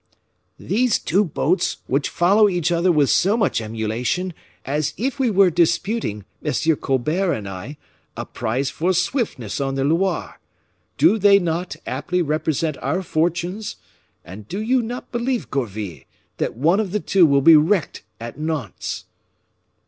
"These 0.57 0.97
two 0.97 1.23
boats, 1.23 1.77
which 1.85 2.09
follow 2.09 2.49
each 2.49 2.71
other 2.71 2.91
with 2.91 3.11
so 3.11 3.37
much 3.37 3.61
emulation, 3.61 4.33
as 4.65 4.95
if 4.97 5.19
we 5.19 5.29
were 5.29 5.51
disputing, 5.51 6.25
M. 6.43 6.75
Colbert 6.77 7.33
and 7.33 7.47
I, 7.47 7.77
a 8.17 8.25
prize 8.25 8.71
for 8.71 8.93
swiftness 8.93 9.61
on 9.61 9.75
the 9.75 9.83
Loire, 9.83 10.39
do 10.97 11.19
they 11.19 11.37
not 11.37 11.75
aptly 11.85 12.23
represent 12.23 12.77
our 12.77 13.03
fortunes; 13.03 13.75
and 14.25 14.47
do 14.47 14.59
you 14.59 14.81
not 14.81 15.11
believe, 15.11 15.51
Gourville, 15.51 16.01
that 16.37 16.57
one 16.57 16.79
of 16.79 16.93
the 16.93 16.99
two 16.99 17.27
will 17.27 17.41
be 17.43 17.55
wrecked 17.55 18.01
at 18.19 18.39
Nantes?" 18.39 19.05